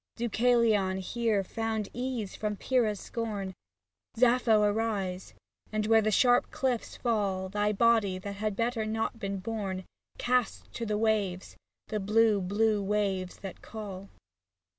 [0.15, 3.53] Deucalion here found ease from Pyrrah's scorn,
[4.15, 5.35] Sappho arise,
[5.71, 7.49] and where the sharp cliffs fall.
[7.49, 9.83] Thy body, that had better not been born.
[10.17, 11.55] Cast to the waves,
[11.89, 14.09] the blue, blue waves that call.